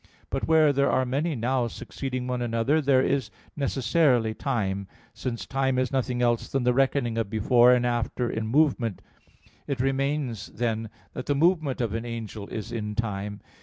But 0.31 0.47
where 0.47 0.73
there 0.73 0.89
are 0.89 1.05
many 1.05 1.35
"nows" 1.35 1.73
succeeding 1.73 2.25
one 2.25 2.41
another, 2.41 2.81
there 2.81 3.03
is 3.03 3.29
necessarily 3.55 4.33
time; 4.33 4.87
since 5.13 5.45
time 5.45 5.77
is 5.77 5.91
nothing 5.91 6.23
else 6.23 6.47
than 6.49 6.63
the 6.63 6.73
reckoning 6.73 7.19
of 7.19 7.29
before 7.29 7.71
and 7.71 7.85
after 7.85 8.27
in 8.27 8.47
movement. 8.47 8.99
It 9.67 9.79
remains, 9.79 10.47
then, 10.47 10.89
that 11.13 11.27
the 11.27 11.35
movement 11.35 11.81
of 11.81 11.93
an 11.93 12.03
angel 12.03 12.47
is 12.47 12.71
in 12.71 12.95
time. 12.95 13.41